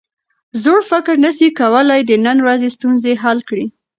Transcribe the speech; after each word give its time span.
زوړ 0.63 0.79
فکر 0.91 1.13
نسي 1.25 1.49
کولای 1.59 2.01
د 2.05 2.11
نن 2.25 2.37
ورځې 2.45 2.69
ستونزې 2.75 3.13
حل 3.23 3.39
کړي. 3.49 3.65